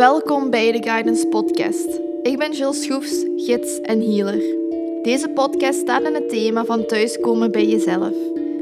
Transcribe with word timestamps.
Welkom 0.00 0.50
bij 0.50 0.72
de 0.72 0.82
Guidance 0.82 1.26
Podcast. 1.26 2.00
Ik 2.22 2.38
ben 2.38 2.52
Jill 2.52 2.72
Schroefs, 2.72 3.24
gids 3.36 3.80
en 3.80 4.00
healer. 4.00 4.42
Deze 5.02 5.28
podcast 5.28 5.78
staat 5.78 6.02
in 6.02 6.14
het 6.14 6.28
thema 6.28 6.64
van 6.64 6.86
thuiskomen 6.86 7.50
bij 7.50 7.66
jezelf. 7.66 8.12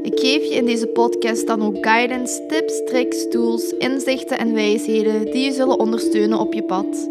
Ik 0.01 0.19
geef 0.19 0.43
je 0.43 0.55
in 0.55 0.65
deze 0.65 0.87
podcast 0.87 1.47
dan 1.47 1.61
ook 1.61 1.77
guidance, 1.85 2.45
tips, 2.45 2.83
tricks, 2.85 3.29
tools, 3.29 3.73
inzichten 3.77 4.37
en 4.37 4.53
wijsheden 4.53 5.25
die 5.25 5.45
je 5.45 5.51
zullen 5.51 5.79
ondersteunen 5.79 6.39
op 6.39 6.53
je 6.53 6.63
pad. 6.63 7.09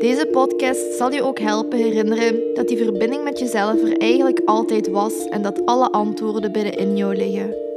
Deze 0.00 0.28
podcast 0.32 0.92
zal 0.96 1.12
je 1.12 1.22
ook 1.22 1.38
helpen 1.38 1.78
herinneren 1.78 2.54
dat 2.54 2.68
die 2.68 2.76
verbinding 2.76 3.24
met 3.24 3.38
jezelf 3.38 3.82
er 3.82 3.98
eigenlijk 3.98 4.40
altijd 4.44 4.88
was 4.88 5.28
en 5.28 5.42
dat 5.42 5.66
alle 5.66 5.90
antwoorden 5.90 6.52
binnenin 6.52 6.96
jou 6.96 7.16
liggen. 7.16 7.69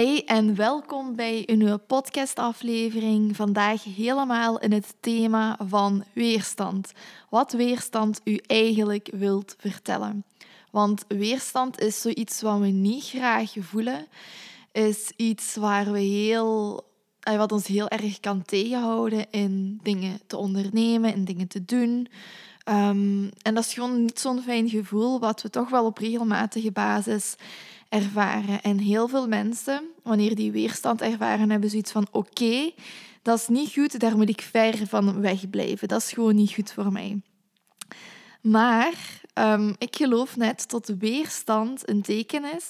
Hey 0.00 0.24
en 0.24 0.54
welkom 0.54 1.16
bij 1.16 1.42
een 1.46 1.58
nieuwe 1.58 1.78
podcastaflevering. 1.78 3.36
Vandaag 3.36 3.84
helemaal 3.84 4.58
in 4.58 4.72
het 4.72 4.94
thema 5.00 5.58
van 5.68 6.04
weerstand. 6.12 6.92
Wat 7.30 7.52
weerstand 7.52 8.20
u 8.24 8.40
eigenlijk 8.46 9.08
wilt 9.12 9.54
vertellen. 9.58 10.24
Want 10.70 11.04
weerstand 11.08 11.80
is 11.80 12.00
zoiets 12.00 12.42
wat 12.42 12.58
we 12.58 12.66
niet 12.66 13.04
graag 13.04 13.52
voelen. 13.58 14.06
Is 14.72 15.12
iets 15.16 15.56
waar 15.56 15.92
we 15.92 16.00
heel, 16.00 16.84
eh, 17.20 17.36
wat 17.36 17.52
ons 17.52 17.66
heel 17.66 17.88
erg 17.88 18.20
kan 18.20 18.42
tegenhouden 18.42 19.26
in 19.30 19.80
dingen 19.82 20.20
te 20.26 20.36
ondernemen, 20.36 21.14
in 21.14 21.24
dingen 21.24 21.48
te 21.48 21.64
doen. 21.64 22.08
Ehm, 22.64 23.28
en 23.42 23.54
dat 23.54 23.64
is 23.64 23.74
gewoon 23.74 24.02
niet 24.02 24.20
zo'n 24.20 24.42
fijn 24.42 24.68
gevoel, 24.68 25.20
wat 25.20 25.42
we 25.42 25.50
toch 25.50 25.70
wel 25.70 25.84
op 25.84 25.98
regelmatige 25.98 26.72
basis 26.72 27.36
ervaren. 27.90 28.62
En 28.62 28.78
heel 28.78 29.08
veel 29.08 29.28
mensen, 29.28 29.82
wanneer 30.02 30.34
die 30.34 30.52
weerstand 30.52 31.00
ervaren, 31.00 31.50
hebben 31.50 31.70
zoiets 31.70 31.92
van: 31.92 32.06
oké, 32.10 32.70
dat 33.22 33.38
is 33.38 33.48
niet 33.48 33.72
goed, 33.72 34.00
daar 34.00 34.16
moet 34.16 34.28
ik 34.28 34.40
ver 34.40 34.86
van 34.86 35.20
wegblijven. 35.20 35.88
Dat 35.88 36.00
is 36.00 36.12
gewoon 36.12 36.34
niet 36.34 36.52
goed 36.52 36.72
voor 36.72 36.92
mij. 36.92 37.20
Maar 38.40 39.20
um, 39.34 39.74
ik 39.78 39.96
geloof 39.96 40.36
net 40.36 40.64
dat 40.68 40.94
weerstand 40.98 41.88
een 41.88 42.02
teken 42.02 42.44
is 42.56 42.66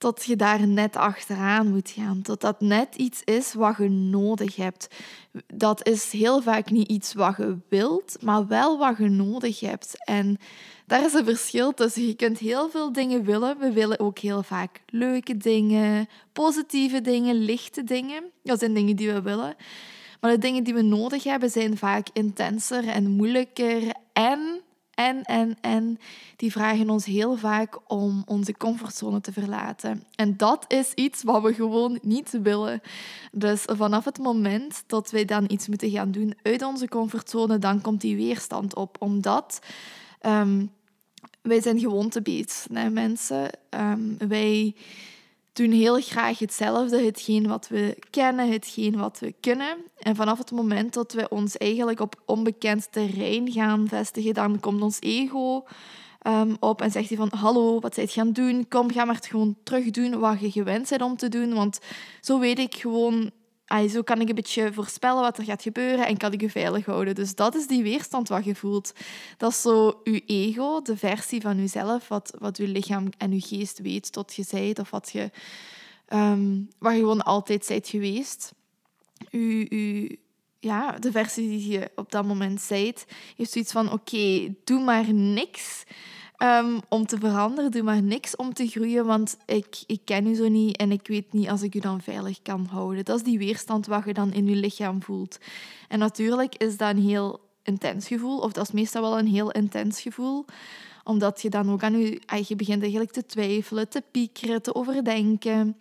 dat 0.00 0.24
je 0.24 0.36
daar 0.36 0.66
net 0.66 0.96
achteraan 0.96 1.70
moet 1.70 1.90
gaan. 1.90 2.20
Dat 2.22 2.40
dat 2.40 2.60
net 2.60 2.94
iets 2.94 3.22
is 3.24 3.54
wat 3.54 3.76
je 3.76 3.88
nodig 3.88 4.56
hebt. 4.56 4.88
Dat 5.54 5.86
is 5.86 6.10
heel 6.10 6.42
vaak 6.42 6.70
niet 6.70 6.88
iets 6.88 7.14
wat 7.14 7.36
je 7.36 7.58
wilt, 7.68 8.16
maar 8.20 8.46
wel 8.46 8.78
wat 8.78 8.96
je 8.98 9.08
nodig 9.08 9.60
hebt. 9.60 10.04
En 10.04 10.36
daar 10.86 11.04
is 11.04 11.12
een 11.12 11.24
verschil 11.24 11.74
tussen. 11.74 12.06
Je 12.06 12.14
kunt 12.14 12.38
heel 12.38 12.70
veel 12.70 12.92
dingen 12.92 13.24
willen. 13.24 13.58
We 13.58 13.72
willen 13.72 14.00
ook 14.00 14.18
heel 14.18 14.42
vaak 14.42 14.82
leuke 14.86 15.36
dingen, 15.36 16.08
positieve 16.32 17.00
dingen, 17.00 17.34
lichte 17.34 17.84
dingen. 17.84 18.24
Dat 18.42 18.58
zijn 18.58 18.74
dingen 18.74 18.96
die 18.96 19.12
we 19.12 19.22
willen. 19.22 19.54
Maar 20.20 20.30
de 20.30 20.38
dingen 20.38 20.64
die 20.64 20.74
we 20.74 20.82
nodig 20.82 21.24
hebben 21.24 21.50
zijn 21.50 21.78
vaak 21.78 22.08
intenser 22.12 22.88
en 22.88 23.10
moeilijker 23.10 23.94
en 24.12 24.60
en, 25.00 25.22
en, 25.22 25.56
en 25.60 25.98
die 26.36 26.52
vragen 26.52 26.90
ons 26.90 27.04
heel 27.04 27.36
vaak 27.36 27.78
om 27.86 28.22
onze 28.26 28.56
comfortzone 28.56 29.20
te 29.20 29.32
verlaten. 29.32 30.04
En 30.14 30.36
dat 30.36 30.64
is 30.68 30.92
iets 30.94 31.22
wat 31.22 31.42
we 31.42 31.54
gewoon 31.54 31.98
niet 32.02 32.38
willen. 32.42 32.80
Dus 33.32 33.62
vanaf 33.66 34.04
het 34.04 34.18
moment 34.18 34.82
dat 34.86 35.10
wij 35.10 35.24
dan 35.24 35.44
iets 35.48 35.68
moeten 35.68 35.90
gaan 35.90 36.10
doen 36.10 36.34
uit 36.42 36.62
onze 36.62 36.88
comfortzone, 36.88 37.58
dan 37.58 37.80
komt 37.80 38.00
die 38.00 38.16
weerstand 38.16 38.74
op. 38.74 38.96
Omdat 38.98 39.60
um, 40.26 40.70
wij 41.42 41.60
zijn 41.60 41.78
gewoontebeesten, 41.78 42.92
mensen. 42.92 43.50
Um, 43.70 44.16
wij 44.28 44.74
doen 45.60 45.70
heel 45.70 46.00
graag 46.00 46.38
hetzelfde, 46.38 47.02
hetgeen 47.04 47.46
wat 47.46 47.68
we 47.68 47.96
kennen, 48.10 48.50
hetgeen 48.50 48.96
wat 48.96 49.18
we 49.18 49.34
kunnen. 49.40 49.76
En 49.98 50.16
vanaf 50.16 50.38
het 50.38 50.50
moment 50.50 50.94
dat 50.94 51.12
we 51.12 51.28
ons 51.28 51.56
eigenlijk 51.56 52.00
op 52.00 52.22
onbekend 52.26 52.92
terrein 52.92 53.52
gaan 53.52 53.88
vestigen, 53.88 54.34
dan 54.34 54.60
komt 54.60 54.82
ons 54.82 55.00
ego 55.00 55.64
um, 56.26 56.56
op 56.60 56.82
en 56.82 56.90
zegt 56.90 57.08
hij 57.08 57.16
van 57.16 57.32
hallo, 57.38 57.80
wat 57.80 57.94
zijt 57.94 58.10
gaan 58.10 58.32
doen? 58.32 58.68
Kom, 58.68 58.92
ga 58.92 59.04
maar 59.04 59.14
het 59.14 59.26
gewoon 59.26 59.56
terug 59.62 59.90
doen 59.90 60.18
wat 60.18 60.40
je 60.40 60.50
gewend 60.50 60.88
bent 60.88 61.02
om 61.02 61.16
te 61.16 61.28
doen, 61.28 61.54
want 61.54 61.78
zo 62.20 62.38
weet 62.38 62.58
ik 62.58 62.74
gewoon 62.74 63.30
zo 63.88 64.02
kan 64.02 64.20
ik 64.20 64.28
een 64.28 64.34
beetje 64.34 64.72
voorspellen 64.72 65.22
wat 65.22 65.38
er 65.38 65.44
gaat 65.44 65.62
gebeuren 65.62 66.06
en 66.06 66.16
kan 66.16 66.32
ik 66.32 66.40
je 66.40 66.50
veilig 66.50 66.86
houden. 66.86 67.14
Dus 67.14 67.34
dat 67.34 67.54
is 67.54 67.66
die 67.66 67.82
weerstand 67.82 68.28
wat 68.28 68.44
je 68.44 68.54
voelt. 68.54 68.92
Dat 69.36 69.50
is 69.50 69.60
zo 69.60 70.00
je 70.04 70.22
ego, 70.26 70.82
de 70.82 70.96
versie 70.96 71.40
van 71.40 71.56
jezelf, 71.56 72.08
wat, 72.08 72.34
wat 72.38 72.56
je 72.56 72.68
lichaam 72.68 73.08
en 73.18 73.32
je 73.32 73.40
geest 73.40 73.78
weet 73.78 74.12
tot 74.12 74.34
je 74.34 74.42
zijt 74.42 74.78
of 74.78 74.90
wat 74.90 75.10
je, 75.12 75.30
um, 76.08 76.68
waar 76.78 76.94
je 76.94 77.00
gewoon 77.00 77.22
altijd 77.22 77.64
zijt 77.64 77.88
geweest. 77.88 78.52
Je, 79.30 80.18
ja, 80.60 80.92
de 80.92 81.10
versie 81.10 81.48
die 81.48 81.70
je 81.70 81.90
op 81.94 82.12
dat 82.12 82.24
moment 82.24 82.60
zijt, 82.60 83.06
heeft 83.36 83.52
zoiets 83.52 83.72
van: 83.72 83.92
oké, 83.92 84.54
doe 84.64 84.80
maar 84.80 85.12
niks. 85.12 85.84
Ehm, 86.40 86.78
om 86.88 87.06
te 87.06 87.18
veranderen. 87.18 87.70
Doe 87.70 87.82
maar 87.82 88.02
niks 88.02 88.36
om 88.36 88.52
te 88.52 88.66
groeien, 88.66 89.06
want 89.06 89.36
ik, 89.46 89.82
ik 89.86 90.00
ken 90.04 90.26
u 90.26 90.34
zo 90.34 90.48
niet 90.48 90.76
en 90.76 90.92
ik 90.92 91.06
weet 91.06 91.32
niet 91.32 91.48
als 91.48 91.62
ik 91.62 91.74
u 91.74 91.78
dan 91.78 92.00
veilig 92.00 92.42
kan 92.42 92.66
houden. 92.70 93.04
Dat 93.04 93.16
is 93.16 93.22
die 93.22 93.38
weerstand 93.38 93.86
wat 93.86 94.04
je 94.04 94.12
dan 94.12 94.32
in 94.32 94.46
je 94.46 94.56
lichaam 94.56 95.02
voelt. 95.02 95.38
En 95.88 95.98
natuurlijk 95.98 96.54
is 96.54 96.76
dat 96.76 96.90
een 96.90 97.02
heel 97.02 97.40
intens 97.62 98.06
gevoel, 98.06 98.38
of 98.38 98.52
dat 98.52 98.64
is 98.64 98.72
meestal 98.72 99.02
wel 99.02 99.18
een 99.18 99.26
heel 99.26 99.50
intens 99.50 100.00
gevoel 100.00 100.44
omdat 101.04 101.42
je 101.42 101.50
dan 101.50 101.70
ook 101.70 101.82
aan 101.82 101.98
je, 101.98 102.20
je 102.46 102.56
begint 102.56 102.82
eigenlijk 102.82 103.12
te 103.12 103.26
twijfelen, 103.26 103.88
te 103.88 104.02
piekeren, 104.10 104.62
te 104.62 104.74
overdenken. 104.74 105.76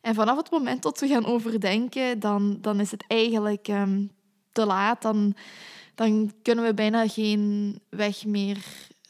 En 0.00 0.14
vanaf 0.14 0.36
het 0.36 0.50
moment 0.50 0.82
dat 0.82 1.00
we 1.00 1.08
gaan 1.08 1.26
overdenken, 1.26 2.20
dan, 2.20 2.58
dan 2.60 2.80
is 2.80 2.90
het 2.90 3.04
eigenlijk 3.06 3.68
ehm, 3.68 4.06
te 4.52 4.66
laat. 4.66 5.02
Dan, 5.02 5.34
dan 5.94 6.32
kunnen 6.42 6.64
we 6.64 6.74
bijna 6.74 7.08
geen 7.08 7.74
weg 7.88 8.24
meer 8.24 8.58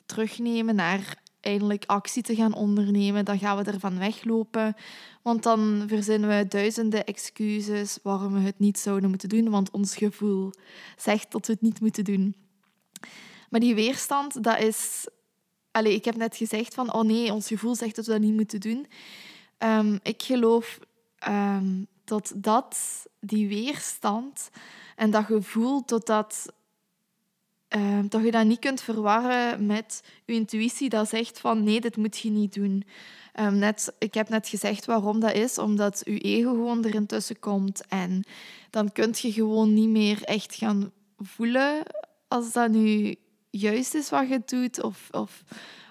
terugnemen 0.09 0.75
naar 0.75 1.23
eindelijk 1.41 1.85
actie 1.87 2.23
te 2.23 2.35
gaan 2.35 2.55
ondernemen, 2.55 3.25
dan 3.25 3.39
gaan 3.39 3.57
we 3.57 3.71
ervan 3.71 3.99
weglopen. 3.99 4.75
Want 5.23 5.43
dan 5.43 5.85
verzinnen 5.87 6.29
we 6.29 6.49
duizenden 6.49 7.05
excuses 7.05 7.99
waarom 8.03 8.33
we 8.33 8.41
het 8.41 8.59
niet 8.59 8.79
zouden 8.79 9.09
moeten 9.09 9.29
doen, 9.29 9.51
want 9.51 9.71
ons 9.71 9.97
gevoel 9.97 10.53
zegt 10.97 11.33
dat 11.33 11.47
we 11.47 11.53
het 11.53 11.63
niet 11.63 11.81
moeten 11.81 12.05
doen. 12.05 12.37
Maar 13.51 13.61
die 13.61 13.75
weerstand, 13.75 14.43
dat 14.43 14.59
is... 14.59 15.07
Allee, 15.71 15.95
ik 15.95 16.05
heb 16.05 16.17
net 16.17 16.37
gezegd 16.37 16.75
van, 16.75 16.93
oh 16.93 17.05
nee, 17.05 17.33
ons 17.33 17.47
gevoel 17.47 17.75
zegt 17.75 17.97
dat 17.97 18.07
we 18.07 18.13
dat 18.13 18.21
niet 18.21 18.35
moeten 18.35 18.61
doen. 18.61 18.87
Um, 19.59 19.99
ik 20.03 20.23
geloof 20.23 20.79
um, 21.29 21.87
dat 22.05 22.33
dat, 22.37 22.79
die 23.21 23.49
weerstand 23.49 24.51
en 24.97 25.11
dat 25.11 25.25
gevoel, 25.25 25.83
dat 25.87 26.07
dat 26.07 26.53
uh, 27.77 27.99
dat 28.09 28.25
je 28.25 28.31
dat 28.31 28.45
niet 28.45 28.59
kunt 28.59 28.81
verwarren 28.81 29.67
met 29.67 30.03
je 30.25 30.33
intuïtie 30.33 30.89
dat 30.89 31.09
zegt 31.09 31.41
van 31.41 31.63
nee, 31.63 31.81
dit 31.81 31.97
moet 31.97 32.19
je 32.19 32.31
niet 32.31 32.55
doen. 32.55 32.85
Um, 33.41 33.59
net, 33.59 33.93
ik 33.99 34.15
heb 34.15 34.29
net 34.29 34.49
gezegd 34.49 34.85
waarom 34.85 35.21
dat 35.21 35.35
is, 35.35 35.59
omdat 35.59 36.01
je 36.05 36.19
ego 36.19 36.51
gewoon 36.51 36.85
erin 36.85 37.07
tussen 37.07 37.39
komt 37.39 37.87
en 37.89 38.25
dan 38.71 38.93
kun 38.93 39.15
je 39.17 39.33
gewoon 39.33 39.75
niet 39.75 39.89
meer 39.89 40.23
echt 40.23 40.55
gaan 40.55 40.93
voelen 41.19 41.83
als 42.29 42.53
dat 42.53 42.71
nu 42.71 43.15
juist 43.51 43.95
is 43.95 44.11
wat 44.11 44.29
je 44.29 44.43
doet 44.45 44.83
of, 44.83 45.09
of 45.11 45.43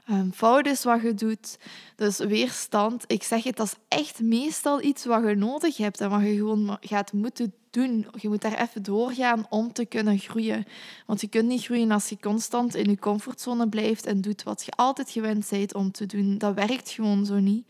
um, 0.10 0.32
fout 0.34 0.66
is 0.66 0.84
wat 0.84 1.02
je 1.02 1.14
doet. 1.14 1.58
Dus 1.96 2.18
weerstand, 2.18 3.04
ik 3.08 3.24
zeg 3.24 3.44
het, 3.44 3.56
dat 3.56 3.68
is 3.68 3.98
echt 3.98 4.20
meestal 4.20 4.82
iets 4.82 5.06
wat 5.06 5.24
je 5.24 5.36
nodig 5.36 5.78
hebt 5.78 6.02
en 6.02 6.10
wat 6.10 6.22
je 6.22 6.36
gewoon 6.36 6.78
gaat 6.82 7.14
moeten 7.14 7.54
doen. 7.70 8.08
Je 8.16 8.28
moet 8.28 8.42
daar 8.42 8.62
even 8.62 8.84
doorgaan 8.84 9.46
om 9.50 9.74
te 9.74 9.86
kunnen 9.86 10.20
groeien. 10.20 10.66
Want 11.06 11.22
je 11.22 11.28
kunt 11.28 11.48
niet 11.48 11.64
groeien 11.64 11.92
als 11.92 12.10
je 12.10 12.20
constant 12.20 12.76
in 12.76 12.90
je 12.90 13.00
comfortzone 13.00 13.70
blijft 13.70 14.06
en 14.06 14.22
doet 14.22 14.44
wat 14.44 14.66
je 14.66 14.72
altijd 14.72 15.10
gewend 15.10 15.50
bent 15.50 15.74
om 15.74 15.92
te 15.92 16.06
doen. 16.06 16.38
Dat 16.38 16.54
werkt 16.54 16.90
gewoon 16.90 17.26
zo 17.26 17.40
niet. 17.40 17.68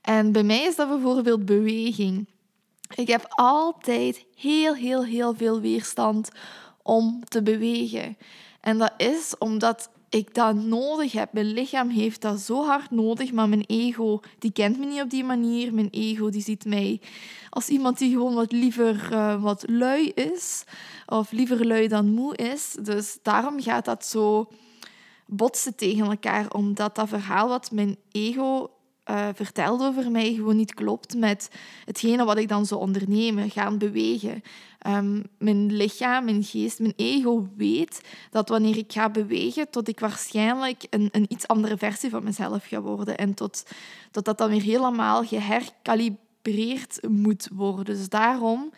En 0.00 0.32
bij 0.32 0.42
mij 0.42 0.62
is 0.62 0.76
dat 0.76 0.88
bijvoorbeeld 0.88 1.44
beweging. 1.44 2.26
Ik 2.94 3.08
heb 3.08 3.24
altijd 3.28 4.24
heel, 4.36 4.74
heel, 4.74 5.04
heel 5.04 5.34
veel 5.34 5.60
weerstand 5.60 6.30
om 6.82 7.24
te 7.24 7.42
bewegen. 7.42 8.16
En 8.60 8.78
dat 8.78 8.92
is 8.96 9.34
omdat 9.38 9.90
ik 10.14 10.34
dat 10.34 10.54
nodig 10.54 11.12
heb. 11.12 11.32
Mijn 11.32 11.52
lichaam 11.52 11.88
heeft 11.88 12.20
dat 12.20 12.40
zo 12.40 12.64
hard 12.64 12.90
nodig, 12.90 13.32
maar 13.32 13.48
mijn 13.48 13.64
ego 13.66 14.20
die 14.38 14.52
kent 14.52 14.78
me 14.78 14.86
niet 14.86 15.00
op 15.00 15.10
die 15.10 15.24
manier. 15.24 15.74
Mijn 15.74 15.88
ego 15.90 16.30
die 16.30 16.42
ziet 16.42 16.64
mij 16.64 17.00
als 17.50 17.68
iemand 17.68 17.98
die 17.98 18.10
gewoon 18.10 18.34
wat 18.34 18.52
liever 18.52 19.08
uh, 19.12 19.42
wat 19.42 19.64
lui 19.66 20.08
is, 20.08 20.64
of 21.06 21.32
liever 21.32 21.66
lui 21.66 21.88
dan 21.88 22.10
moe 22.10 22.36
is. 22.36 22.76
Dus 22.82 23.18
daarom 23.22 23.62
gaat 23.62 23.84
dat 23.84 24.06
zo 24.06 24.48
botsen 25.26 25.76
tegen 25.76 26.06
elkaar, 26.06 26.52
omdat 26.52 26.94
dat 26.94 27.08
verhaal 27.08 27.48
wat 27.48 27.70
mijn 27.70 27.96
ego 28.12 28.70
uh, 29.10 29.28
vertelt 29.34 29.82
over 29.82 30.10
mij 30.10 30.34
gewoon 30.34 30.56
niet 30.56 30.74
klopt 30.74 31.16
met 31.16 31.50
hetgene 31.84 32.24
wat 32.24 32.38
ik 32.38 32.48
dan 32.48 32.66
zou 32.66 32.80
ondernemen, 32.80 33.50
gaan 33.50 33.78
bewegen. 33.78 34.42
Um, 34.86 35.22
mijn 35.38 35.72
lichaam, 35.72 36.24
mijn 36.24 36.42
geest, 36.42 36.78
mijn 36.78 36.92
ego 36.96 37.48
weet 37.56 38.00
dat 38.30 38.48
wanneer 38.48 38.76
ik 38.76 38.92
ga 38.92 39.10
bewegen, 39.10 39.70
tot 39.70 39.88
ik 39.88 40.00
waarschijnlijk 40.00 40.86
een, 40.90 41.08
een 41.12 41.26
iets 41.28 41.48
andere 41.48 41.76
versie 41.76 42.10
van 42.10 42.24
mezelf 42.24 42.66
ga 42.66 42.80
worden. 42.80 43.18
En 43.18 43.34
tot, 43.34 43.64
tot 44.10 44.24
dat 44.24 44.38
dan 44.38 44.50
weer 44.50 44.62
helemaal 44.62 45.24
geherkalibreerd 45.24 46.98
moet 47.08 47.48
worden. 47.52 47.96
Dus 47.96 48.08
daarom 48.08 48.72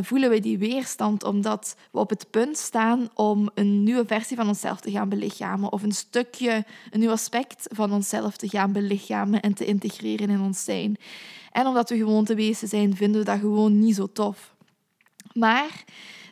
voelen 0.00 0.30
we 0.30 0.40
die 0.40 0.58
weerstand 0.58 1.24
omdat 1.24 1.76
we 1.92 1.98
op 1.98 2.10
het 2.10 2.30
punt 2.30 2.56
staan 2.56 3.08
om 3.14 3.50
een 3.54 3.82
nieuwe 3.82 4.04
versie 4.06 4.36
van 4.36 4.48
onszelf 4.48 4.80
te 4.80 4.90
gaan 4.90 5.08
belichamen 5.08 5.72
of 5.72 5.82
een 5.82 5.92
stukje, 5.92 6.64
een 6.90 7.00
nieuw 7.00 7.10
aspect 7.10 7.66
van 7.72 7.92
onszelf 7.92 8.36
te 8.36 8.48
gaan 8.48 8.72
belichamen 8.72 9.40
en 9.40 9.54
te 9.54 9.64
integreren 9.64 10.30
in 10.30 10.40
ons 10.40 10.64
zijn. 10.64 10.96
En 11.52 11.66
omdat 11.66 11.90
we 11.90 11.96
gewoon 11.96 12.24
te 12.24 12.34
wezen 12.34 12.68
zijn, 12.68 12.96
vinden 12.96 13.20
we 13.20 13.26
dat 13.26 13.40
gewoon 13.40 13.78
niet 13.78 13.94
zo 13.94 14.12
tof. 14.12 14.54
Maar 15.32 15.84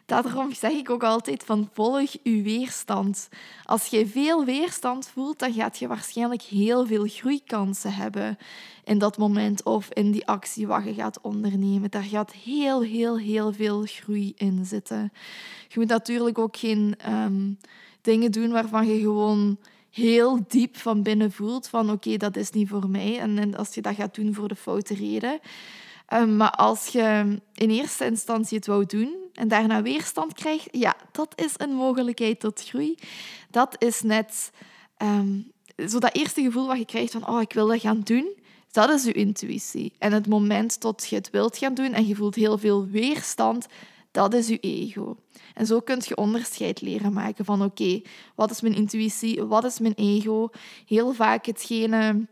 Daarom 0.07 0.55
zeg 0.55 0.71
ik 0.71 0.91
ook 0.91 1.03
altijd 1.03 1.43
van 1.45 1.69
volg 1.73 2.17
je 2.23 2.43
weerstand. 2.43 3.29
Als 3.65 3.87
je 3.87 4.07
veel 4.07 4.45
weerstand 4.45 5.09
voelt, 5.09 5.39
dan 5.39 5.53
gaat 5.53 5.79
je 5.79 5.87
waarschijnlijk 5.87 6.43
heel 6.43 6.87
veel 6.87 7.07
groeikansen 7.07 7.95
hebben 7.95 8.39
in 8.85 8.99
dat 8.99 9.19
moment 9.19 9.63
of 9.63 9.89
in 9.93 10.11
die 10.11 10.27
actie 10.27 10.67
wat 10.67 10.85
je 10.85 10.95
gaat 10.95 11.21
ondernemen. 11.21 11.91
Daar 11.91 12.03
gaat 12.03 12.33
heel, 12.33 12.83
heel, 12.83 13.19
heel 13.19 13.53
veel 13.53 13.83
groei 13.85 14.33
in 14.37 14.65
zitten. 14.65 15.13
Je 15.69 15.79
moet 15.79 15.89
natuurlijk 15.89 16.39
ook 16.39 16.57
geen 16.57 16.95
ehm, 16.99 17.53
dingen 18.01 18.33
doen 18.33 18.51
waarvan 18.51 18.87
je 18.87 19.01
gewoon 19.01 19.59
heel 19.91 20.45
diep 20.49 20.77
van 20.77 21.03
binnen 21.03 21.33
voelt 21.33 21.69
van 21.69 21.91
oké, 21.91 22.17
dat 22.17 22.37
is 22.37 22.51
niet 22.51 22.69
voor 22.69 22.89
mij. 22.89 23.19
En, 23.19 23.39
en 23.39 23.57
als 23.57 23.75
je 23.75 23.83
dat 23.83 23.95
gaat 23.95 24.15
doen 24.15 24.35
voor 24.35 24.49
de 24.49 24.57
foute 24.57 24.95
reden. 24.95 25.41
Ehm, 26.07 26.37
maar 26.37 26.51
als 26.51 26.87
je 26.87 27.39
in 27.55 27.71
eerste 27.71 28.05
instantie 28.05 28.57
het 28.57 28.67
wou 28.67 28.87
doen 28.87 29.15
en 29.33 29.49
daarna 29.49 29.83
weerstand 29.83 30.33
krijgt, 30.33 30.69
ja, 30.71 30.97
dat 31.13 31.33
is 31.35 31.53
een 31.57 31.73
mogelijkheid 31.73 32.41
tot 32.41 32.65
groei. 32.65 32.95
Dat 33.51 33.77
is 33.79 34.03
net 34.03 34.51
um, 35.03 35.53
zo 35.89 35.99
dat 35.99 36.15
eerste 36.15 36.43
gevoel 36.43 36.67
wat 36.67 36.79
je 36.79 36.85
krijgt 36.85 37.13
van, 37.13 37.29
oh, 37.29 37.41
ik 37.41 37.53
wil 37.53 37.67
dat 37.67 37.81
gaan 37.81 38.01
doen. 38.01 38.35
Dat 38.71 38.91
is 38.91 39.05
je 39.05 39.13
intuïtie. 39.13 39.93
En 39.99 40.13
het 40.13 40.27
moment 40.27 40.81
tot 40.81 41.09
je 41.09 41.17
het 41.17 41.31
wilt 41.31 41.59
gaan 41.59 41.75
doen 41.75 41.93
en 41.93 42.07
je 42.07 42.15
voelt 42.15 42.35
heel 42.35 42.59
veel 42.59 42.87
weerstand, 42.87 43.67
dat 44.11 44.35
is 44.35 44.49
je 44.49 44.59
ego. 44.59 45.17
En 45.55 45.67
zo 45.67 45.81
kun 45.81 46.03
je 46.05 46.17
onderscheid 46.17 46.81
leren 46.81 47.13
maken 47.13 47.45
van, 47.45 47.63
oké, 47.65 48.03
wat 48.35 48.51
is 48.51 48.61
mijn 48.61 48.75
intuïtie, 48.75 49.43
wat 49.43 49.65
is 49.65 49.79
mijn 49.79 49.95
ego? 49.95 50.49
Heel 50.87 51.13
vaak 51.13 51.47
hetgene 51.47 52.27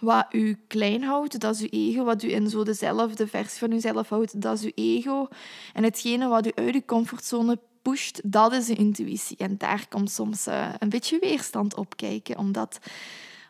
wat 0.00 0.26
u 0.30 0.58
klein 0.66 1.02
houdt, 1.02 1.40
dat 1.40 1.54
is 1.54 1.60
uw 1.60 1.68
ego. 1.70 2.04
Wat 2.04 2.22
u 2.22 2.32
in 2.32 2.50
zo 2.50 2.64
dezelfde 2.64 3.26
versie 3.26 3.58
van 3.58 3.72
uzelf 3.72 4.08
houdt, 4.08 4.40
dat 4.40 4.58
is 4.58 4.64
uw 4.64 4.72
ego. 4.74 5.28
En 5.72 5.84
hetgene 5.84 6.28
wat 6.28 6.46
u 6.46 6.52
uit 6.54 6.74
uw 6.74 6.82
comfortzone 6.86 7.58
pusht, 7.82 8.20
dat 8.24 8.52
is 8.52 8.68
uw 8.68 8.76
intuïtie. 8.76 9.36
En 9.36 9.58
daar 9.58 9.86
komt 9.88 10.10
soms 10.10 10.46
uh, 10.46 10.68
een 10.78 10.88
beetje 10.88 11.18
weerstand 11.18 11.74
op 11.74 11.96
kijken, 11.96 12.38
omdat, 12.38 12.78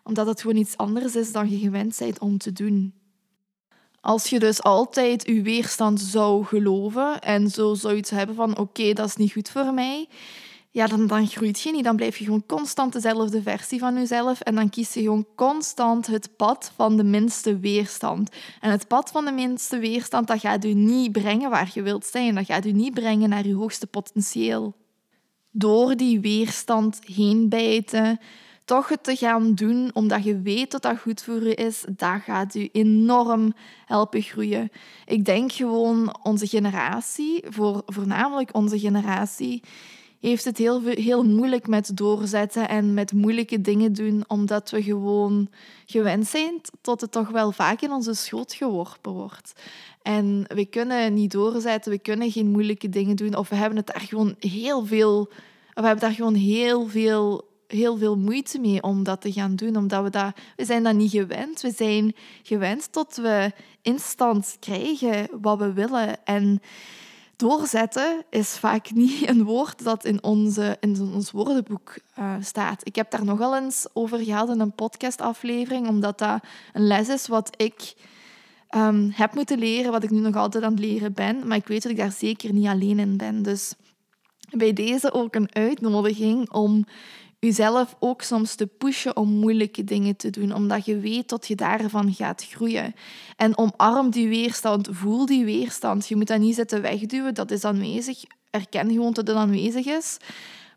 omdat 0.05 0.26
het 0.26 0.41
gewoon 0.41 0.56
iets 0.56 0.76
anders 0.76 1.17
is 1.17 1.32
dan 1.32 1.50
je 1.50 1.58
gewend 1.58 1.97
bent 1.99 2.19
om 2.19 2.38
te 2.38 2.52
doen. 2.52 2.94
Als 4.00 4.26
je 4.26 4.38
dus 4.38 4.62
altijd 4.62 5.26
je 5.26 5.43
weerstand 5.43 6.00
zou 6.00 6.44
geloven 6.44 7.20
en 7.20 7.50
zo 7.50 7.75
zoiets 7.75 8.11
hebben 8.11 8.35
van 8.35 8.58
oké, 8.58 8.93
dat 8.93 9.06
is 9.06 9.17
niet 9.17 9.32
goed 9.32 9.50
voor 9.50 9.75
mij, 9.75 10.08
ja, 10.73 10.87
dan, 10.87 11.07
dan 11.07 11.27
groeit 11.27 11.61
je 11.61 11.73
niet. 11.73 11.85
Dan 11.85 11.97
blijf 11.97 12.17
je 12.17 12.25
gewoon 12.25 12.47
constant 12.47 12.93
dezelfde 12.93 13.43
versie 13.43 13.79
van 13.79 13.95
jezelf. 13.95 14.41
En 14.41 14.55
dan 14.55 14.71
kies 14.71 14.95
je 14.95 15.01
gewoon 15.01 15.27
constant 15.35 16.07
het 16.07 16.37
pad 16.37 16.73
van 16.77 16.97
de 16.97 17.05
minste 17.05 17.59
weerstand. 17.59 18.31
En 18.61 18.71
het 18.71 18.89
pad 18.89 19.11
van 19.11 19.25
de 19.25 19.33
minste 19.33 19.79
weerstand, 19.79 20.27
dat 20.27 20.41
gaat 20.41 20.65
u 20.65 20.73
niet 20.73 21.13
brengen 21.13 21.51
waar 21.51 21.71
je 21.75 21.83
wilt 21.83 22.07
zijn. 22.07 22.35
Dat 22.35 22.47
gaat 22.47 22.67
u 22.67 22.73
niet 22.73 22.95
brengen 22.95 23.29
naar 23.29 23.47
je 23.47 23.55
hoogste 23.55 23.87
potentieel. 23.87 24.75
Door 25.51 25.97
die 25.97 26.21
weerstand 26.21 26.99
heen 27.05 27.49
bijten, 27.49 28.21
toch 28.65 28.89
het 28.89 29.05
te 29.05 29.17
gaan 29.17 29.55
doen 29.55 29.91
omdat 29.93 30.25
je 30.25 30.41
weet 30.41 30.71
dat 30.71 30.83
dat 30.83 30.99
goed 30.99 31.23
voor 31.23 31.43
je 31.43 31.55
is, 31.55 31.85
dat 31.97 32.21
gaat 32.23 32.55
u 32.55 32.69
enorm 32.73 33.55
helpen 33.87 34.23
groeien. 34.23 34.71
Ik 35.07 35.25
denk 35.25 35.53
gewoon 35.53 36.19
onze 36.23 36.47
generatie, 36.47 37.45
voor, 37.49 37.83
voornamelijk 37.87 38.55
onze 38.55 38.79
generatie, 38.79 39.63
heeft 40.21 40.45
het 40.45 40.59
heel, 40.59 40.83
heel 40.83 41.25
moeilijk 41.25 41.67
met 41.67 41.97
doorzetten 41.97 42.69
en 42.69 42.95
met 42.95 43.13
moeilijke 43.13 43.61
dingen 43.61 43.93
doen, 43.93 44.25
omdat 44.27 44.71
we 44.71 44.83
gewoon 44.83 45.49
gewend 45.87 46.27
zijn 46.27 46.61
tot 46.81 47.01
het 47.01 47.13
toch 47.13 47.29
wel 47.29 47.53
vaak 47.53 47.81
in 47.81 47.93
onze 47.93 48.15
schoot 48.15 48.55
geworpen 48.55 49.13
wordt. 49.13 49.53
En 50.03 50.45
we 50.55 50.67
kunnen 50.67 51.15
niet 51.15 51.31
doorzetten, 51.31 51.93
we 51.93 51.99
kunnen 51.99 52.31
geen 52.31 52.51
moeilijke 52.51 52.89
dingen 52.89 53.17
doen, 53.17 53.37
of 53.37 53.49
we 53.49 53.55
hebben 53.55 53.77
het 53.77 53.87
daar 53.87 54.01
gewoon 54.01 54.35
heel 54.39 54.87
veel, 54.87 55.29
we 55.75 55.83
hebben 55.83 56.01
daar 56.01 56.15
gewoon 56.15 56.35
heel 56.35 56.87
veel 56.87 57.49
heel 57.73 57.97
veel 57.97 58.17
moeite 58.17 58.59
mee 58.59 58.83
om 58.83 59.03
dat 59.03 59.21
te 59.21 59.33
gaan 59.33 59.57
doen, 59.57 59.77
omdat 59.77 60.03
we 60.03 60.11
dat, 60.11 60.33
we 60.57 60.65
zijn 60.65 60.83
dat 60.83 60.95
niet 60.95 61.11
gewend. 61.11 61.61
We 61.61 61.73
zijn 61.77 62.15
gewend 62.43 62.93
tot 62.93 63.17
we 63.17 63.53
instant 63.83 64.57
krijgen 64.61 65.29
wat 65.41 65.59
we 65.59 65.73
willen. 65.73 66.25
En 66.25 66.61
doorzetten 67.41 68.25
is 68.31 68.49
vaak 68.49 68.91
niet 69.03 69.29
een 69.29 69.45
woord 69.45 69.85
dat 69.85 70.05
in, 70.05 70.23
onze, 70.23 70.77
in 70.81 71.13
ons 71.15 71.31
woordenboek 71.31 71.95
uh, 72.19 72.35
staat. 72.41 72.87
Ik 72.87 72.97
heb 72.97 73.11
daar 73.11 73.25
nogal 73.25 73.57
eens 73.57 73.87
over 73.93 74.19
gehad 74.19 74.49
in 74.49 74.61
een 74.61 74.75
podcastaflevering, 74.75 75.89
omdat 75.89 76.19
dat 76.19 76.43
een 76.73 76.87
les 76.87 77.09
is 77.09 77.27
wat 77.27 77.51
ik 77.57 77.95
um, 78.77 79.11
heb 79.15 79.35
moeten 79.35 79.59
leren, 79.59 79.93
wat 79.93 80.05
ik 80.05 80.11
nu 80.11 80.21
nog 80.21 80.37
altijd 80.37 80.65
aan 80.65 80.71
het 80.71 80.81
leren 80.81 81.13
ben. 81.13 81.47
Maar 81.47 81.57
ik 81.57 81.67
weet 81.67 81.83
dat 81.83 81.93
ik 81.93 81.99
daar 81.99 82.13
zeker 82.13 82.53
niet 82.53 82.67
alleen 82.67 82.99
in 82.99 83.17
ben. 83.17 83.43
Dus 83.43 83.75
bij 84.51 84.73
deze 84.73 85.13
ook 85.13 85.35
een 85.35 85.55
uitnodiging 85.55 86.51
om 86.51 86.85
jezelf 87.41 87.97
ook 87.99 88.23
soms 88.23 88.55
te 88.55 88.67
pushen 88.67 89.17
om 89.17 89.29
moeilijke 89.29 89.85
dingen 89.85 90.17
te 90.17 90.31
doen, 90.31 90.55
omdat 90.55 90.85
je 90.85 90.99
weet 90.99 91.29
dat 91.29 91.47
je 91.47 91.55
daarvan 91.55 92.15
gaat 92.15 92.47
groeien. 92.51 92.95
En 93.37 93.59
omarm 93.59 94.11
die 94.11 94.29
weerstand, 94.29 94.89
voel 94.91 95.27
die 95.27 95.45
weerstand. 95.45 96.09
Je 96.09 96.17
moet 96.17 96.27
dat 96.27 96.39
niet 96.39 96.55
zitten 96.55 96.83
wegduwen, 96.83 97.35
dat 97.35 97.51
is 97.51 97.65
aanwezig. 97.65 98.23
Erken 98.51 98.91
gewoon 98.91 99.13
dat 99.13 99.27
het 99.27 99.37
aanwezig 99.37 99.87
is. 99.87 100.17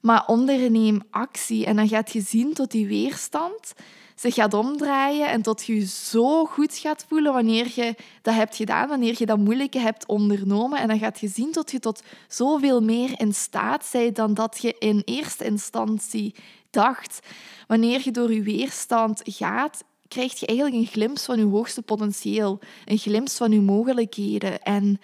Maar 0.01 0.25
onderneem 0.27 1.01
actie 1.09 1.65
en 1.65 1.75
dan 1.75 1.87
gaat 1.87 2.11
je 2.11 2.21
zien 2.21 2.53
tot 2.53 2.71
die 2.71 2.87
weerstand 2.87 3.73
zich 4.15 4.33
gaat 4.33 4.53
omdraaien 4.53 5.29
en 5.29 5.41
tot 5.41 5.65
je 5.65 5.75
je 5.75 5.85
zo 5.85 6.45
goed 6.45 6.75
gaat 6.75 7.05
voelen 7.07 7.33
wanneer 7.33 7.71
je 7.75 7.95
dat 8.21 8.33
hebt 8.33 8.55
gedaan, 8.55 8.87
wanneer 8.87 9.15
je 9.17 9.25
dat 9.25 9.37
moeilijke 9.37 9.79
hebt 9.79 10.05
ondernomen. 10.05 10.79
En 10.79 10.87
dan 10.87 10.99
gaat 10.99 11.19
je 11.19 11.27
zien 11.27 11.51
tot 11.51 11.71
je 11.71 11.79
tot 11.79 12.03
zoveel 12.27 12.81
meer 12.81 13.19
in 13.19 13.33
staat 13.33 13.89
bent 13.91 14.15
dan 14.15 14.33
dat 14.33 14.61
je 14.61 14.75
in 14.79 15.01
eerste 15.05 15.45
instantie 15.45 16.35
dacht. 16.73 17.19
Wanneer 17.67 18.01
je 18.03 18.11
door 18.11 18.33
je 18.33 18.41
weerstand 18.41 19.21
gaat, 19.23 19.83
krijg 20.07 20.39
je 20.39 20.45
eigenlijk 20.45 20.77
een 20.79 20.91
glimp 20.91 21.19
van 21.19 21.37
je 21.37 21.45
hoogste 21.45 21.81
potentieel, 21.81 22.59
een 22.85 22.97
glimp 22.97 23.29
van 23.29 23.51
je 23.51 23.61
mogelijkheden. 23.61 24.61
En 24.61 24.99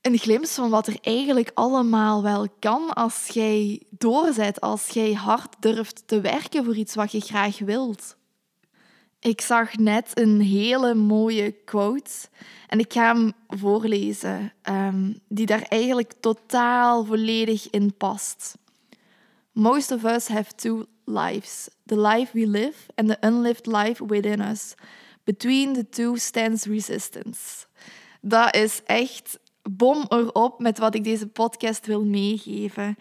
een 0.00 0.18
glimp 0.18 0.46
van 0.46 0.70
wat 0.70 0.86
er 0.86 0.96
eigenlijk 1.00 1.50
allemaal 1.54 2.22
wel 2.22 2.48
kan 2.58 2.92
als 2.92 3.26
jij 3.26 3.82
doorzet, 3.90 4.60
als 4.60 4.88
jij 4.88 5.12
hard 5.12 5.56
durft 5.60 6.02
te 6.06 6.20
werken 6.20 6.64
voor 6.64 6.76
iets 6.76 6.94
wat 6.94 7.12
je 7.12 7.20
graag 7.20 7.58
wilt. 7.58 8.16
Ik 9.20 9.40
zag 9.40 9.76
net 9.76 10.10
een 10.14 10.40
hele 10.40 10.94
mooie 10.94 11.50
quote 11.50 12.10
en 12.66 12.78
ik 12.78 12.92
ga 12.92 13.14
hem 13.14 13.32
voorlezen, 13.46 14.52
um, 14.70 15.18
die 15.28 15.46
daar 15.46 15.62
eigenlijk 15.62 16.12
totaal 16.20 17.04
volledig 17.04 17.70
in 17.70 17.94
past. 17.96 18.54
Most 19.52 19.92
of 19.92 20.04
us 20.04 20.28
have 20.28 20.54
two 20.56 20.86
lives 21.04 21.68
the 21.86 21.96
life 21.96 22.32
we 22.32 22.46
live 22.46 22.76
and 22.94 23.08
the 23.08 23.16
unlived 23.20 23.66
life 23.66 24.00
within 24.00 24.40
us. 24.40 24.74
Between 25.24 25.74
the 25.74 25.88
two 25.88 26.16
stands 26.16 26.66
resistance. 26.66 27.66
Dat 28.20 28.54
is 28.54 28.80
echt 28.84 29.38
bom 29.62 30.04
erop 30.08 30.60
met 30.60 30.78
wat 30.78 30.94
ik 30.94 31.04
deze 31.04 31.26
podcast 31.26 31.86
wil 31.86 32.04
meegeven. 32.04 32.96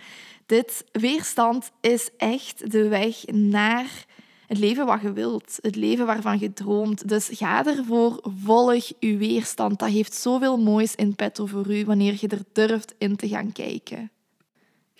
Dit 0.45 0.83
weerstand 0.91 1.71
is 1.81 2.09
echt 2.17 2.71
de 2.71 2.87
weg 2.87 3.25
naar 3.25 4.05
het 4.47 4.57
leven 4.57 4.85
wat 4.85 5.01
je 5.01 5.13
wilt, 5.13 5.57
het 5.61 5.75
leven 5.75 6.05
waarvan 6.05 6.39
je 6.39 6.53
droomt. 6.53 7.07
Dus 7.07 7.29
ga 7.31 7.65
ervoor, 7.65 8.19
volg 8.43 8.91
je 8.99 9.17
weerstand. 9.17 9.79
Dat 9.79 9.89
heeft 9.89 10.13
zoveel 10.13 10.57
moois 10.57 10.95
in 10.95 11.15
petto 11.15 11.45
voor 11.45 11.75
u 11.75 11.85
wanneer 11.85 12.17
je 12.19 12.27
er 12.27 12.43
durft 12.53 12.95
in 12.97 13.15
te 13.15 13.27
gaan 13.27 13.51
kijken. 13.51 14.11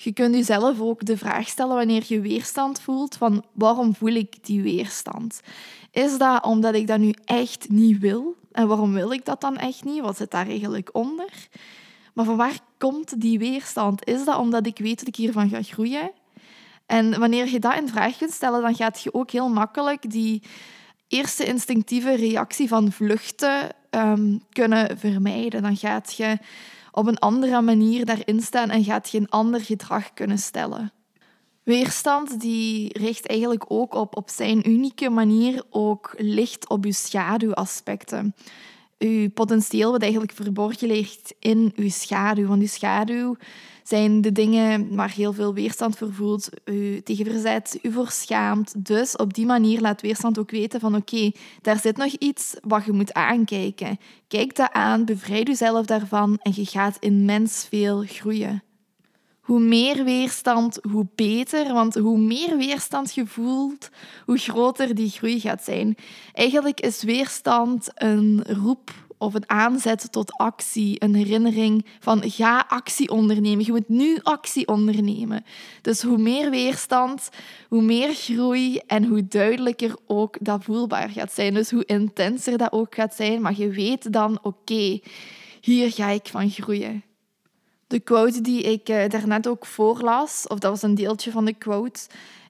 Je 0.03 0.13
kunt 0.13 0.35
jezelf 0.35 0.79
ook 0.79 1.05
de 1.05 1.17
vraag 1.17 1.47
stellen 1.47 1.75
wanneer 1.75 2.03
je 2.07 2.21
weerstand 2.21 2.81
voelt 2.81 3.15
van 3.15 3.43
waarom 3.53 3.95
voel 3.95 4.13
ik 4.13 4.45
die 4.45 4.61
weerstand? 4.61 5.41
Is 5.91 6.17
dat 6.17 6.43
omdat 6.43 6.75
ik 6.75 6.87
dat 6.87 6.99
nu 6.99 7.13
echt 7.25 7.69
niet 7.69 7.99
wil? 7.99 8.35
En 8.51 8.67
waarom 8.67 8.93
wil 8.93 9.11
ik 9.11 9.25
dat 9.25 9.41
dan 9.41 9.57
echt 9.57 9.83
niet? 9.83 10.01
Wat 10.01 10.17
zit 10.17 10.31
daar 10.31 10.47
eigenlijk 10.47 10.89
onder? 10.91 11.47
Maar 12.13 12.25
van 12.25 12.35
waar 12.35 12.59
komt 12.77 13.21
die 13.21 13.39
weerstand? 13.39 14.07
Is 14.07 14.25
dat 14.25 14.37
omdat 14.37 14.65
ik 14.65 14.77
weet 14.77 14.99
dat 14.99 15.07
ik 15.07 15.15
hiervan 15.15 15.49
ga 15.49 15.61
groeien? 15.61 16.11
En 16.85 17.19
wanneer 17.19 17.49
je 17.49 17.59
dat 17.59 17.75
in 17.75 17.87
vraag 17.87 18.17
kunt 18.17 18.31
stellen, 18.31 18.61
dan 18.61 18.75
gaat 18.75 19.01
je 19.01 19.13
ook 19.13 19.31
heel 19.31 19.49
makkelijk 19.49 20.11
die 20.11 20.41
eerste 21.07 21.45
instinctieve 21.45 22.15
reactie 22.15 22.67
van 22.67 22.91
vluchten 22.91 23.69
ehm, 23.89 24.37
kunnen 24.49 24.97
vermijden. 24.97 25.61
Dan 25.61 25.77
gaat 25.77 26.13
je 26.15 26.37
op 26.91 27.07
een 27.07 27.19
andere 27.19 27.61
manier 27.61 28.05
daarin 28.05 28.41
staan 28.41 28.69
en 28.69 28.83
gaat 28.83 29.09
je 29.09 29.17
een 29.17 29.29
ander 29.29 29.61
gedrag 29.61 30.13
kunnen 30.13 30.37
stellen. 30.37 30.91
Weerstand 31.63 32.39
die 32.39 32.97
richt 32.99 33.27
eigenlijk 33.27 33.65
ook 33.67 33.93
op, 33.93 34.17
op 34.17 34.29
zijn 34.29 34.69
unieke 34.69 35.09
manier 35.09 35.63
ook 35.69 36.13
licht 36.17 36.69
op 36.69 36.85
je 36.85 36.93
schaduwaspecten. 36.93 38.35
Uw 39.03 39.29
potentieel 39.29 39.91
wat 39.91 40.01
eigenlijk 40.01 40.31
verborgen 40.31 40.87
ligt 40.87 41.33
in 41.39 41.73
uw 41.75 41.89
schaduw. 41.89 42.47
Want 42.47 42.59
die 42.59 42.69
schaduw 42.69 43.35
zijn 43.83 44.21
de 44.21 44.31
dingen 44.31 44.95
waar 44.95 45.11
heel 45.11 45.33
veel 45.33 45.53
weerstand 45.53 45.97
voor 45.97 46.13
voelt, 46.13 46.49
u 46.65 47.01
tegen 47.01 47.25
verzet, 47.25 47.79
u 47.81 47.91
voor 47.91 48.09
schaamt. 48.09 48.85
Dus 48.85 49.15
op 49.15 49.33
die 49.33 49.45
manier 49.45 49.81
laat 49.81 50.01
weerstand 50.01 50.39
ook 50.39 50.51
weten 50.51 50.79
van 50.79 50.95
oké, 50.95 51.31
daar 51.61 51.79
zit 51.79 51.97
nog 51.97 52.13
iets 52.13 52.55
wat 52.61 52.85
je 52.85 52.91
moet 52.91 53.13
aankijken. 53.13 53.99
Kijk 54.27 54.55
dat 54.55 54.71
aan, 54.71 55.05
bevrijd 55.05 55.47
jezelf 55.47 55.85
daarvan 55.85 56.37
en 56.41 56.51
je 56.55 56.65
gaat 56.65 56.97
immens 56.99 57.67
veel 57.69 58.03
groeien. 58.07 58.63
Hoe 59.51 59.59
meer 59.59 60.03
weerstand, 60.03 60.79
hoe 60.91 61.07
beter. 61.15 61.73
Want 61.73 61.95
hoe 61.95 62.17
meer 62.17 62.57
weerstand 62.57 63.13
je 63.13 63.25
voelt, 63.25 63.89
hoe 64.25 64.37
groter 64.37 64.95
die 64.95 65.09
groei 65.09 65.39
gaat 65.39 65.63
zijn. 65.63 65.95
Eigenlijk 66.33 66.79
is 66.79 67.03
weerstand 67.03 67.89
een 67.93 68.43
roep 68.43 68.91
of 69.17 69.33
een 69.33 69.49
aanzet 69.49 70.11
tot 70.11 70.33
actie, 70.37 71.03
een 71.03 71.15
herinnering 71.15 71.85
van 71.99 72.21
ga 72.25 72.65
actie 72.67 73.09
ondernemen. 73.09 73.65
Je 73.65 73.71
moet 73.71 73.89
nu 73.89 74.19
actie 74.23 74.67
ondernemen. 74.67 75.43
Dus 75.81 76.01
hoe 76.01 76.17
meer 76.17 76.49
weerstand, 76.49 77.29
hoe 77.69 77.81
meer 77.81 78.13
groei 78.13 78.77
en 78.87 79.05
hoe 79.05 79.27
duidelijker 79.27 79.95
ook 80.07 80.37
dat 80.41 80.63
voelbaar 80.63 81.09
gaat 81.09 81.31
zijn. 81.31 81.53
Dus 81.53 81.71
hoe 81.71 81.85
intenser 81.85 82.57
dat 82.57 82.71
ook 82.71 82.95
gaat 82.95 83.15
zijn, 83.15 83.41
maar 83.41 83.57
je 83.57 83.69
weet 83.69 84.13
dan 84.13 84.39
oké, 84.41 84.99
hier 85.61 85.91
ga 85.91 86.09
ik 86.09 86.27
van 86.27 86.49
groeien. 86.49 87.03
De 87.91 87.99
quote 87.99 88.41
die 88.41 88.61
ik 88.61 88.89
uh, 88.89 89.09
daarnet 89.09 89.47
ook 89.47 89.65
voorlas, 89.65 90.45
of 90.47 90.59
dat 90.59 90.71
was 90.71 90.81
een 90.81 90.95
deeltje 90.95 91.31
van 91.31 91.45
de 91.45 91.53
quote, 91.53 91.99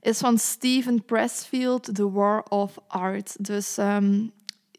is 0.01 0.17
van 0.17 0.37
Steven 0.37 1.03
Pressfield, 1.05 1.95
The 1.95 2.11
War 2.11 2.43
of 2.49 2.77
Art. 2.87 3.45
Dus 3.45 3.77
ehm, 3.77 4.27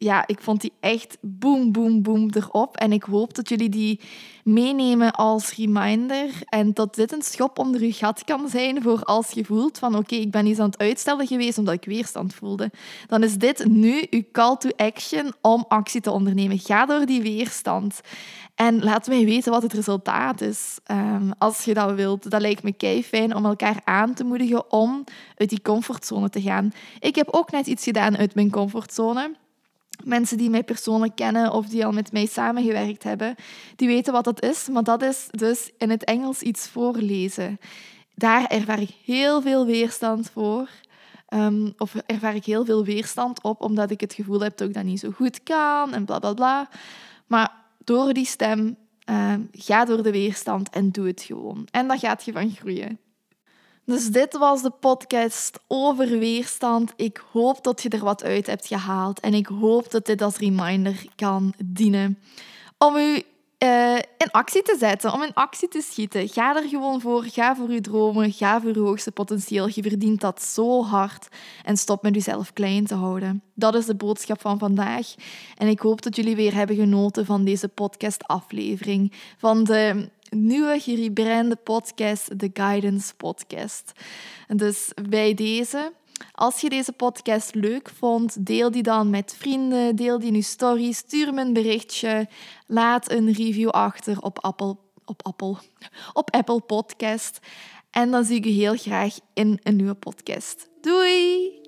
ja, 0.02 0.26
ik 0.26 0.40
vond 0.40 0.61
die 0.61 0.73
echt 0.80 1.18
boom, 1.21 1.73
boom, 1.73 2.02
boom 2.02 2.28
erop. 2.32 2.76
En 2.76 2.92
ik 2.92 3.02
hoop 3.02 3.35
dat 3.35 3.49
jullie 3.49 3.68
die 3.68 4.00
meenemen 4.44 5.12
als 5.12 5.54
reminder. 5.54 6.28
En 6.44 6.73
dat 6.75 6.94
dit 6.94 7.12
een 7.12 7.23
schop 7.23 7.59
onder 7.59 7.85
je 7.85 7.92
gat 7.92 8.25
kan 8.25 8.49
zijn 8.49 8.82
voor 8.82 9.02
als 9.02 9.30
je 9.30 9.44
voelt 9.44 9.78
van 9.78 9.97
oké, 9.97 10.14
ik 10.14 10.30
ben 10.30 10.47
iets 10.47 10.59
aan 10.59 10.66
het 10.66 10.78
uitstellen 10.78 11.26
geweest 11.26 11.59
omdat 11.59 11.75
ik 11.75 11.85
weerstand 11.85 12.35
voelde. 12.35 12.71
Dan 13.06 13.23
is 13.23 13.37
dit 13.37 13.66
nu 13.66 14.06
je 14.11 14.30
call 14.32 14.56
to 14.56 14.71
action 14.76 15.32
om 15.40 15.64
actie 15.68 16.00
te 16.00 16.11
ondernemen. 16.11 16.59
Ga 16.59 16.87
door 16.87 17.06
die 17.06 17.23
weerstand. 17.23 18.00
En 18.54 18.82
laat 18.82 19.06
mij 19.06 19.25
weten 19.25 19.52
wat 19.52 19.62
het 19.62 19.73
resultaat 19.73 20.40
is. 20.40 20.78
Um, 20.90 21.30
als 21.38 21.64
je 21.64 21.75
dat 21.75 21.94
wilt. 21.94 22.30
Dat 22.30 22.40
lijkt 22.40 22.62
me 22.62 22.73
kei 22.73 23.04
fijn 23.04 23.35
om 23.35 23.44
elkaar 23.44 23.80
aan 23.85 24.14
te 24.14 24.25
moedigen 24.25 24.73
om 24.73 25.04
uit 25.37 25.49
die 25.49 25.62
comfortzone 25.62 26.30
te 26.30 26.40
gaan. 26.40 26.73
Ik 26.99 27.14
heb 27.14 27.28
ook 27.30 27.50
net 27.50 27.66
iets 27.66 27.85
gedaan 27.85 28.16
uit 28.16 28.35
mijn 28.35 28.50
comfortzone. 28.50 29.40
Mensen 30.04 30.37
die 30.37 30.50
mij 30.50 30.62
persoonlijk 30.62 31.14
kennen 31.14 31.52
of 31.52 31.66
die 31.66 31.87
al 31.87 31.92
met 31.92 32.12
mij 32.12 32.26
samengewerkt 32.26 33.02
hebben, 33.02 33.34
die 33.76 33.88
weten 33.88 34.12
wat 34.12 34.25
dat 34.25 34.42
is. 34.42 34.68
Maar 34.68 34.82
dat 34.82 35.02
is 35.02 35.28
dus 35.30 35.70
in 35.78 35.90
het 35.90 36.04
Engels 36.04 36.40
iets 36.40 36.68
voorlezen. 36.68 37.58
Daar 38.14 38.46
ervaar 38.46 38.80
ik 38.80 38.90
heel 39.04 39.42
veel 39.42 39.66
weerstand 39.66 40.30
voor. 40.30 40.68
Um, 41.28 41.72
of 41.78 41.94
ervaar 42.06 42.34
ik 42.34 42.44
heel 42.44 42.64
veel 42.64 42.84
weerstand 42.84 43.42
op, 43.42 43.61
omdat 43.61 43.90
ik 43.90 44.00
het 44.00 44.12
gevoel 44.12 44.40
heb 44.40 44.56
dat 44.56 44.68
ik 44.68 44.75
dat 44.75 44.84
niet 44.84 45.00
zo 45.00 45.11
goed 45.11 45.42
kan 45.42 45.92
en 45.92 46.04
bla 46.04 46.18
bla 46.18 46.34
bla. 46.34 46.68
Maar 47.26 47.52
door 47.84 48.12
die 48.12 48.26
stem, 48.26 48.76
uh, 49.11 49.34
ga 49.52 49.84
door 49.84 50.02
de 50.02 50.11
weerstand 50.11 50.70
en 50.70 50.90
doe 50.90 51.06
het 51.06 51.22
gewoon. 51.22 51.68
En 51.70 51.88
dan 51.88 51.99
gaat 51.99 52.25
je 52.25 52.32
van 52.32 52.50
groeien. 52.50 52.99
Dus 53.84 54.06
dit 54.06 54.38
was 54.38 54.62
de 54.62 54.70
podcast 54.70 55.58
over 55.66 56.08
weerstand. 56.18 56.92
Ik 56.96 57.22
hoop 57.32 57.64
dat 57.64 57.82
je 57.82 57.88
er 57.88 58.04
wat 58.04 58.24
uit 58.24 58.46
hebt 58.46 58.66
gehaald 58.66 59.20
en 59.20 59.34
ik 59.34 59.46
hoop 59.46 59.90
dat 59.90 60.06
dit 60.06 60.22
als 60.22 60.36
reminder 60.36 61.04
kan 61.16 61.54
dienen 61.64 62.18
om 62.78 62.96
u 62.96 63.22
uh, 63.62 63.96
in 63.96 64.30
actie 64.30 64.62
te 64.62 64.76
zetten, 64.78 65.12
om 65.12 65.22
in 65.22 65.34
actie 65.34 65.68
te 65.68 65.80
schieten. 65.80 66.28
Ga 66.28 66.56
er 66.56 66.68
gewoon 66.68 67.00
voor. 67.00 67.24
Ga 67.24 67.56
voor 67.56 67.72
je 67.72 67.80
dromen. 67.80 68.32
Ga 68.32 68.60
voor 68.60 68.72
je 68.72 68.78
hoogste 68.78 69.12
potentieel. 69.12 69.68
Je 69.68 69.82
verdient 69.82 70.20
dat 70.20 70.42
zo 70.42 70.84
hard. 70.84 71.28
En 71.64 71.76
stop 71.76 72.02
met 72.02 72.14
jezelf 72.14 72.52
klein 72.52 72.86
te 72.86 72.94
houden. 72.94 73.42
Dat 73.54 73.74
is 73.74 73.86
de 73.86 73.94
boodschap 73.94 74.40
van 74.40 74.58
vandaag. 74.58 75.14
En 75.56 75.68
ik 75.68 75.80
hoop 75.80 76.02
dat 76.02 76.16
jullie 76.16 76.36
weer 76.36 76.54
hebben 76.54 76.76
genoten 76.76 77.26
van 77.26 77.44
deze 77.44 77.68
podcast-aflevering. 77.68 79.12
Van 79.38 79.64
de 79.64 80.10
nieuwe 80.36 80.80
gerebrande 80.80 81.56
podcast, 81.56 82.38
de 82.38 82.50
Guidance 82.52 83.14
Podcast. 83.14 83.92
Dus 84.46 84.92
bij 85.08 85.34
deze 85.34 85.92
als 86.32 86.60
je 86.60 86.68
deze 86.68 86.92
podcast 86.92 87.54
leuk 87.54 87.90
vond, 87.90 88.46
deel 88.46 88.70
die 88.70 88.82
dan 88.82 89.10
met 89.10 89.34
vrienden, 89.38 89.96
deel 89.96 90.18
die 90.18 90.28
in 90.28 90.34
je 90.34 90.42
story, 90.42 90.92
stuur 90.92 91.34
me 91.34 91.40
een 91.40 91.52
berichtje, 91.52 92.28
laat 92.66 93.10
een 93.10 93.32
review 93.32 93.68
achter 93.68 94.20
op 94.20 94.38
Apple, 94.38 94.76
op 95.04 95.26
Apple, 95.26 95.56
op 96.12 96.30
Apple 96.30 96.60
Podcast. 96.60 97.38
En 97.90 98.10
dan 98.10 98.24
zie 98.24 98.36
ik 98.36 98.44
je 98.44 98.50
heel 98.50 98.76
graag 98.76 99.18
in 99.34 99.60
een 99.62 99.76
nieuwe 99.76 99.94
podcast. 99.94 100.68
Doei! 100.80 101.62